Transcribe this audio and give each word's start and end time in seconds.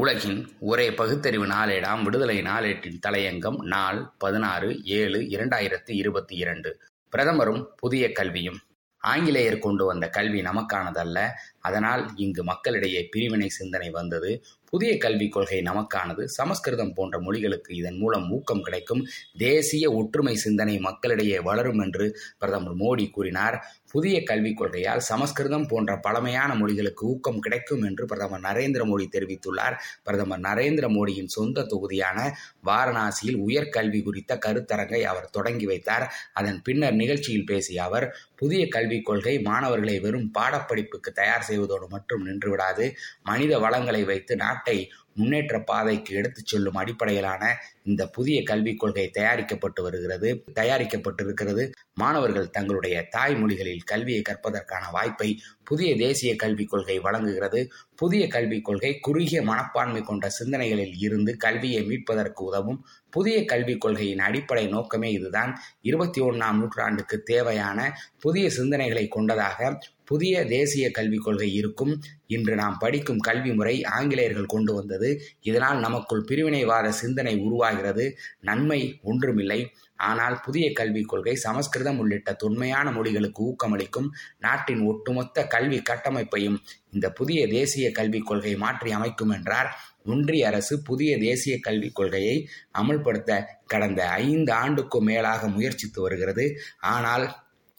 உலகின் 0.00 0.48
ஒரே 0.60 0.94
பகுத்தறிவு 0.94 1.46
நாளேடாம் 1.46 2.02
விடுதலை 2.02 2.42
நாளேட்டின் 2.42 2.98
தலையங்கம் 3.08 3.62
நாள் 3.62 4.12
பதினாறு 4.18 4.84
ஏழு 4.84 5.20
இரண்டாயிரத்தி 5.20 5.90
இருபத்தி 5.90 6.36
இரண்டு. 6.36 6.80
பிரதமரும் 7.16 7.64
புதிய 7.76 8.12
கல்வியும். 8.12 8.58
ஆங்கிலேயர் 8.98 9.58
கொண்டு 9.58 9.84
வந்த 9.84 10.08
கல்வி 10.08 10.40
நமக்கானதல்ல. 10.40 11.28
அதனால் 11.58 12.10
இங்கு 12.16 12.44
மக்களிடையே 12.44 13.08
பிரிவினை 13.10 13.48
சிந்தனை 13.48 13.90
வந்தது. 13.90 14.44
புதிய 14.70 14.98
கல்விக் 14.98 15.32
கொள்கை 15.32 15.62
நமக்கானது. 15.62 16.24
சமஸ்கிருதம் 16.24 16.92
போன்ற 16.92 17.18
மொழிகளுக்கு 17.18 17.70
இதன் 17.70 17.98
மூலம் 17.98 18.30
ஊக்கம் 18.30 18.62
கிடைக்கும். 18.62 19.02
தேசிய 19.38 19.92
ஒற்றுமை 19.92 20.36
சிந்தனை 20.36 20.78
மக்களிடையே 20.78 21.40
வளரும் 21.40 21.78
என்று 21.78 22.06
பிரதமர் 22.38 22.76
மோடி 22.76 23.10
கூறினார். 23.10 23.58
புதிய 23.90 24.22
கல்விக் 24.22 24.62
கொள்கையால் 24.62 25.02
சமஸ்கிருதம் 25.10 25.66
போன்ற 25.66 25.92
பழமையான 25.96 26.54
மொழிகளுக்கு 26.54 27.02
ஊக்கம் 27.02 27.38
கிடைக்கும் 27.38 27.82
என்று 27.82 28.04
பிரதமர் 28.06 28.40
நரேந்திர 28.40 28.82
மோடி 28.84 29.06
தெரிவித்துள்ளார். 29.12 29.76
பிரதமர் 30.02 30.40
நரேந்திர 30.40 30.86
மோடியின் 30.88 31.30
சொந்த 31.36 31.62
தொகுதியான 31.62 32.18
வாரணாசியில் 32.66 33.38
உயர்கல்வி 33.46 34.02
குறித்த 34.02 34.38
கருத்தரங்கை 34.46 35.00
அவர் 35.02 35.30
தொடங்கி 35.30 35.66
வைத்தார். 35.66 36.06
அதன் 36.32 36.60
பின்னர் 36.62 36.98
நிகழ்ச்சியில் 37.02 37.44
பேசிய 37.44 37.84
அவர் 37.84 38.06
புதிய 38.34 38.62
கல்விக் 38.68 39.04
கொள்கை 39.04 39.34
மாணவர்களை 39.40 40.00
வெறும் 40.00 40.30
பாடப்படிப்புக்கு 40.38 41.10
தயார் 41.14 41.46
செய்வதோடு 41.48 41.86
மட்டும் 41.88 42.24
நின்றுவிடாது. 42.26 42.86
மனித 43.22 43.58
வளங்களை 43.58 44.04
வைத்து 44.04 44.36
நாட்டை 44.36 44.65
முன்னேற்ற 45.14 45.60
பாதைக்கு 45.60 46.14
எடுத்துச் 46.14 46.46
செல்லும் 46.46 46.74
அடிப்படையிலான 46.74 47.56
இந்த 47.82 48.08
புதிய 48.08 48.42
கல்விக் 48.42 48.78
கொள்கை 48.78 49.10
தயாரிக்கப்பட்டு 49.10 49.82
வருகிறது. 49.82 50.44
தயாரிக்கப்பட்டிருக்கிறது. 50.54 51.70
மாணவர்கள் 51.94 52.50
தங்களுடைய 52.50 53.08
தாய்மொழிகளில் 53.16 53.84
கல்வியை 53.84 54.22
கற்பதற்கான 54.22 54.90
வாய்ப்பை 54.92 55.40
புதிய 55.64 55.96
தேசிய 55.96 56.36
கல்விக் 56.36 56.68
கொள்கை 56.68 56.98
வழங்குகிறது. 56.98 57.72
புதிய 57.96 58.28
கல்விக் 58.28 58.64
கொள்கை 58.64 58.98
குறுகிய 58.98 59.42
மனப்பான்மை 59.42 60.02
கொண்ட 60.02 60.30
சிந்தனைகளில் 60.30 60.94
இருந்து 60.98 61.36
கல்வியை 61.36 61.82
மீட்பதற்கு 61.82 62.44
உதவும். 62.44 62.86
புதிய 63.10 63.44
கல்விக் 63.44 63.80
கொள்கையின் 63.80 64.18
அடிப்படை 64.18 64.66
நோக்கமே 64.66 65.12
இதுதான். 65.12 65.60
இருபத்தி 65.80 66.20
ஒன்றாம் 66.20 66.58
நூற்றாண்டுக்கு 66.58 67.22
தேவையான 67.22 67.98
புதிய 68.20 68.48
சிந்தனைகளை 68.48 69.08
கொண்டதாக 69.08 69.78
புதிய 70.06 70.44
தேசிய 70.46 70.90
கல்விக் 70.90 71.24
கொள்கை 71.24 71.54
இருக்கும். 71.54 71.92
இன்று 72.26 72.54
நாம் 72.54 72.76
படிக்கும் 72.78 73.18
கல்வி 73.18 73.52
முறை 73.52 73.84
ஆங்கிலேயர்கள் 73.84 74.52
கொண்டு 74.54 74.74
வந்தது. 74.74 75.20
இதனால் 75.40 75.80
நமக்குள் 75.80 76.26
பிரிவினைவாத 76.28 76.88
சிந்தனை 76.88 77.34
உருவாகிறது. 77.38 78.06
நன்மை 78.40 78.80
ஒன்றுமில்லை. 79.02 79.60
ஆனால் 79.96 80.40
புதிய 80.44 80.72
கல்விக் 80.72 81.08
கொள்கை 81.08 81.34
சமஸ்கிருதம் 81.34 81.98
உள்ளிட்ட 81.98 82.32
தொன்மையான 82.32 82.90
மொழிகளுக்கு 82.90 83.40
ஊக்கமளிக்கும் 83.50 84.08
நாட்டின் 84.38 84.80
ஒட்டுமொத்த 84.80 85.46
கல்வி 85.46 85.82
கட்டமைப்பையும் 85.90 86.58
இந்த 86.92 87.10
புதிய 87.10 87.48
தேசிய 87.48 87.90
கல்விக் 87.90 88.26
கொள்கை 88.26 88.56
மாற்றி 88.56 88.90
அமைக்கும் 88.90 89.30
என்றார். 89.30 89.70
ஒன்றிய 90.04 90.46
அரசு 90.46 90.82
புதிய 90.82 91.12
தேசிய 91.18 91.54
கல்விக் 91.60 91.94
கொள்கையை 91.94 92.36
அமல்படுத்த 92.78 93.40
கடந்த 93.66 94.02
ஐந்து 94.08 94.52
ஆண்டுக்கும் 94.52 95.08
மேலாக 95.10 95.48
முயற்சித்து 95.48 96.00
வருகிறது. 96.02 96.46
ஆனால் 96.78 97.24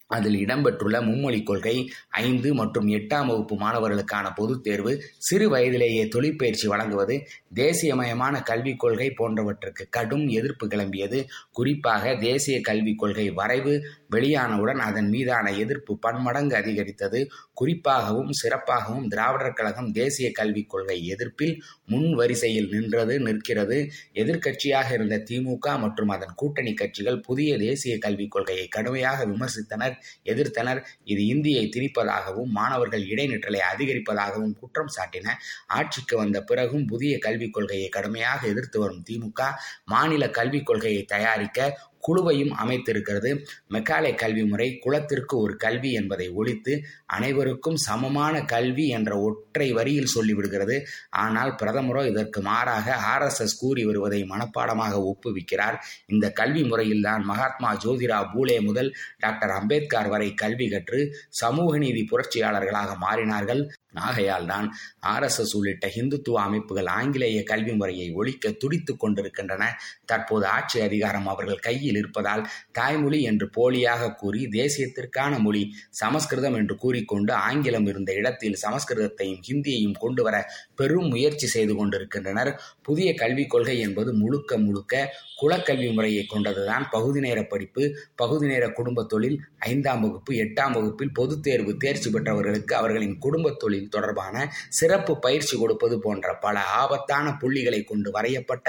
அதில் 0.07 0.45
இடம்பெற்றுள்ள 0.45 0.97
மும்மொழி 1.03 1.43
கொள்கை 1.43 1.89
ஐந்து 2.09 2.53
மற்றும் 2.53 2.87
எட்டாம் 2.87 3.25
வகுப்பு 3.25 3.55
மாணவர்களுக்கான 3.55 4.27
பொதுத் 4.35 4.63
தேர்வு 4.63 5.03
சிறு 5.17 5.49
வயதிலேயே 5.49 6.07
தொழிற்பயிற்சி 6.07 6.67
வழங்குவது 6.67 7.27
தேசியமயமான 7.55 8.43
கல்விக் 8.43 8.79
கொள்கை 8.79 9.13
போன்றவற்றுக்கு 9.17 9.83
கடும் 9.89 10.27
எதிர்ப்பு 10.27 10.67
கிளம்பியது. 10.67 11.25
குறிப்பாக 11.51 12.15
தேசிய 12.15 12.61
கல்விக் 12.61 12.99
கொள்கை 12.99 13.29
வரைவு 13.29 13.73
வெளியானவுடன் 14.11 14.79
அதன் 14.79 15.09
மீதான 15.09 15.51
எதிர்ப்பு 15.53 15.97
பன்மடங்கு 15.97 16.55
அதிகரித்தது. 16.55 17.29
குறிப்பாகவும் 17.61 18.31
சிறப்பாகவும் 18.41 19.07
திராவிடர் 19.07 19.53
கழகம் 19.53 19.91
தேசிய 19.91 20.31
கல்விக் 20.31 20.69
கொள்கை 20.69 21.07
எதிர்ப்பில் 21.07 21.61
முன் 21.85 22.13
வரிசையில் 22.13 22.69
நின்றது 22.69 23.19
நிற்கிறது. 23.19 23.89
எதிர்க்கட்சியாக 24.13 24.93
இருந்த 24.93 25.23
திமுக 25.29 25.79
மற்றும் 25.79 26.07
அதன் 26.07 26.35
கூட்டணி 26.35 26.73
கட்சிகள் 26.73 27.19
புதிய 27.19 27.57
தேசிய 27.57 27.97
கல்விக் 27.97 28.31
கொள்கையை 28.31 28.67
கடுமையாக 28.67 29.25
விமர்சித்தனர். 29.25 29.95
எதிர்த்தனர். 30.25 30.81
இது 31.03 31.25
இந்தியை 31.25 31.63
திணிப்பதாகவும் 31.75 32.51
மாணவர்கள் 32.51 33.03
இடைநிற்றலை 33.03 33.61
அதிகரிப்பதாகவும் 33.73 34.55
குற்றம் 34.59 34.93
சாட்டின. 34.97 35.35
ஆட்சிக்கு 35.67 36.17
வந்த 36.17 36.43
பிறகும் 36.43 36.85
புதிய 36.85 37.17
கல்விக் 37.17 37.53
கொள்கையை 37.53 37.89
கடுமையாக 37.89 38.47
எதிர்த்து 38.47 38.79
வரும் 38.79 39.03
திமுக 39.09 39.41
மாநில 39.85 40.29
கல்விக் 40.29 40.65
கொள்கையை 40.65 41.03
தயாரிக்க 41.03 41.59
குழுவையும் 42.07 42.53
அமைத்திருக்கிறது. 42.63 43.31
மெக்காலே 43.73 44.11
கல்வி 44.15 44.45
முறை 44.45 44.67
குலத்திற்கு 44.77 45.37
ஒரு 45.37 45.55
கல்வி 45.55 45.91
என்பதை 45.91 46.29
ஒழித்து 46.29 46.73
அனைவருக்கும் 47.05 47.79
சமமான 47.87 48.43
கல்வி 48.45 48.87
என்ற 48.87 49.11
ஒற்றை 49.19 49.69
வரியில் 49.71 50.13
சொல்லிவிடுகிறது. 50.15 50.77
ஆனால் 51.09 51.53
பிரதமரோ 51.63 52.03
இதற்கு 52.07 52.41
மாறாக 52.41 52.95
ஆர்எஸ்எஸ் 53.13 53.59
கூறி 53.59 53.85
வருவதை 53.85 54.21
மனப்பாடமாக 54.23 54.93
ஒப்புவிக்கிறார். 55.11 55.77
இந்த 56.07 56.25
கல்வி 56.31 56.63
முறையில்தான் 56.63 57.23
மகாத்மா 57.23 57.71
ஜோதிரா 57.85 58.19
பூலே 58.33 58.57
முதல் 58.61 58.91
டாக்டர் 59.19 59.49
அம்பேத்கர் 59.49 60.09
வரை 60.09 60.29
கல்வி 60.33 60.69
கற்று 60.69 61.01
சமூக 61.41 61.77
நீதி 61.77 62.03
புரட்சியாளர்களாக 62.11 62.91
மாறினார்கள். 63.05 63.61
ஆகையால் 63.97 64.45
தான் 64.45 64.75
ஆர்எஸ்எஸ் 65.07 65.55
உள்ளிட்ட 65.55 65.91
இந்துத்துவ 65.95 66.33
அமைப்புகள் 66.33 66.85
ஆங்கிலேய 66.85 67.43
கல்வி 67.43 67.73
முறையை 67.73 68.11
ஒழிக்க 68.11 68.51
துடித்துக் 68.51 68.99
கொண்டிருக்கின்றன. 68.99 69.79
தற்போது 70.05 70.45
ஆட்சி 70.45 70.81
அதிகாரம் 70.81 71.27
அவர்கள் 71.27 71.55
கையில் 71.55 71.95
இருப்பதால் 71.95 72.47
தாய்மொழி 72.71 73.21
என்று 73.21 73.49
போலியாக 73.55 74.15
கூறி 74.15 74.45
தேசியத்திற்கான 74.45 75.39
மொழி 75.39 75.75
சமஸ்கிருதம் 75.89 76.53
என்று 76.53 76.75
கூறிக்கொண்டு 76.75 77.33
ஆங்கிலம் 77.33 77.85
இருந்த 77.85 78.13
இடத்தில் 78.13 78.57
சமஸ்கிருதத்தையும் 78.61 79.41
ஹிந்தியையும் 79.47 79.97
கொண்டு 79.99 80.23
வர 80.23 80.49
பெரும் 80.75 81.07
முயற்சி 81.07 81.47
செய்து 81.47 81.75
கொண்டிருக்கின்றனர். 81.75 82.61
புதிய 82.81 83.13
கல்விக் 83.13 83.49
கொள்கை 83.49 83.79
என்பது 83.79 84.13
முழுக்க 84.13 84.57
முழுக்க 84.57 85.15
குலக்கல்வி 85.41 85.93
முறையை 85.93 86.25
கொண்டதுதான். 86.29 86.83
பகுதி 86.91 87.19
நேர 87.19 87.43
படிப்பு 87.43 87.97
பகுதி 88.15 88.47
நேர 88.47 88.69
குடும்ப 88.69 89.03
தொழில் 89.03 89.39
ஐந்தாம் 89.57 90.01
வகுப்பு 90.01 90.33
எட்டாம் 90.33 90.71
வகுப்பில் 90.71 91.13
பொதுத் 91.13 91.43
தேர்வு 91.43 91.77
தேர்ச்சி 91.77 92.09
பெற்றவர்களுக்கு 92.09 92.75
அவர்களின் 92.75 93.17
குடும்ப 93.17 93.51
தொழில் 93.51 93.86
தொடர்பான 93.89 94.35
சிறப்பு 94.69 95.13
பயிற்சி 95.19 95.55
கொடுப்பது 95.57 95.97
போன்ற 95.99 96.35
பல 96.37 96.57
ஆபத்தான 96.81 97.35
புள்ளிகளை 97.41 97.81
கொண்டு 97.83 98.11
வரையப்பட்ட 98.11 98.67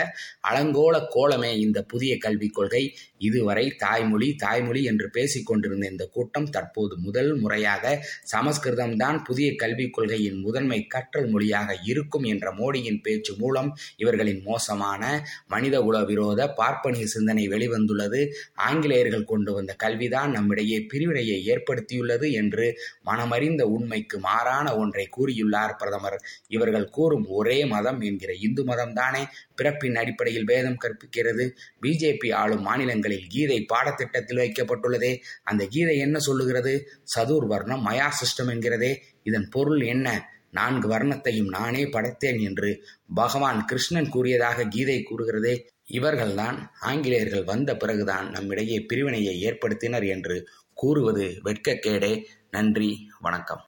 அலங்கோல 0.51 0.97
கோலமே 1.15 1.53
இந்த 1.59 1.79
புதிய 1.83 2.13
கல்விக் 2.19 2.55
கொள்கை. 2.55 2.83
இதுவரை 3.19 3.65
தாய்மொழி 3.77 4.29
தாய்மொழி 4.35 4.83
என்று 4.85 5.07
பேசிக் 5.11 5.47
கொண்டிருந்த 5.47 5.87
இந்த 5.87 6.05
கூட்டம் 6.07 6.51
தற்போது 6.51 6.95
முதல் 6.97 7.33
முறையாக 7.35 7.85
சமஸ்கிருதம் 8.23 8.97
தான் 8.97 9.19
புதிய 9.23 9.49
கல்விக் 9.55 9.95
கொள்கையின் 9.95 10.39
முதன்மை 10.41 10.81
கற்றல் 10.87 11.29
மொழியாக 11.29 11.77
இருக்கும் 11.85 12.23
என்ற 12.23 12.53
மோடியின் 12.53 13.01
பேச்சு 13.03 13.33
மூலம் 13.37 13.71
இவர்களின் 13.97 14.43
மோசமான 14.45 15.03
மனிதகுல 15.47 15.97
விரோத 16.05 16.41
பார்ப்பனிய 16.53 17.07
சிந்தனை 17.07 17.45
வெளிவந்துள்ளது. 17.49 18.21
ஆங்கிலேயர்கள் 18.69 19.25
கொண்டு 19.25 19.53
வந்த 19.53 19.73
கல்விதான் 19.85 20.31
நம்மிடையே 20.31 20.79
பிரிவினையை 20.83 21.39
ஏற்படுத்தியுள்ளது 21.49 22.29
என்று 22.33 22.67
மனமறிந்த 23.07 23.63
உண்மைக்கு 23.77 24.17
மாறான 24.19 24.67
ஒன்றை 24.77 24.98
கூறியுள்ளார் 25.07 25.77
பிரதமர். 25.79 26.23
இவர்கள் 26.47 26.89
கூறும் 26.89 27.27
ஒரே 27.29 27.65
மதம் 27.65 28.01
என்கிற 28.01 28.33
இந்து 28.33 28.65
மதம் 28.65 28.93
தானே 28.93 29.27
பிறப்பின் 29.55 29.97
அடிப்படையில் 29.97 30.45
வேதம் 30.45 30.77
கற்பிக்கிறது. 30.85 31.51
பிஜேபி 31.83 32.35
ஆளும் 32.35 32.63
மாநிலங்களில் 32.63 33.27
கீதை 33.29 33.67
பாடத்திட்டத்தில் 33.75 34.39
வைக்கப்பட்டுள்ளதே. 34.39 35.19
அந்த 35.43 35.67
கீதை 35.67 35.99
என்ன 35.99 36.19
சொல்லுகிறது? 36.19 36.91
சதுர் 37.17 37.47
வர்ணம் 37.47 37.87
மயா 37.87 38.09
சிஸ்டம் 38.11 38.51
என்கிறதே. 38.51 38.97
இதன் 39.23 39.49
பொருள் 39.49 39.81
என்ன? 39.81 40.33
நான்கு 40.51 40.89
வர்ணத்தையும் 40.89 41.49
நானே 41.49 41.85
படைத்தேன் 41.85 42.43
என்று 42.43 42.87
பகவான் 43.15 43.65
கிருஷ்ணன் 43.65 44.09
கூறியதாக 44.09 44.65
கீதை 44.65 45.03
கூறுகிறதே. 45.03 45.67
இவர்கள்தான் 45.91 46.69
ஆங்கிலேயர்கள் 46.81 47.45
வந்த 47.45 47.77
பிறகுதான் 47.77 48.31
நம்மிடையே 48.31 48.81
பிரிவினையை 48.81 49.45
ஏற்படுத்தினர் 49.45 50.09
என்று 50.09 50.49
கூறுவது 50.75 51.41
வெட்கக்கேடே. 51.45 52.25
நன்றி 52.51 53.11
வணக்கம். 53.21 53.68